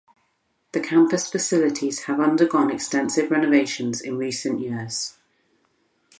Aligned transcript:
The 0.71 0.79
campus 0.79 1.29
facilities 1.29 2.05
have 2.05 2.19
undergone 2.19 2.71
extensive 2.71 3.29
renovations 3.29 4.01
in 4.01 4.17
recent 4.17 4.59
years. 4.59 5.13